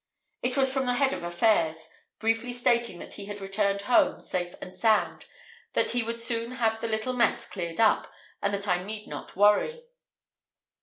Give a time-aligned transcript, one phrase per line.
[0.41, 1.77] It was from the Head of Affairs,
[2.17, 5.27] briefly stating that he had returned home, safe and sound,
[5.73, 8.11] that he would soon have the little mess cleared up,
[8.41, 9.83] and that I need not worry.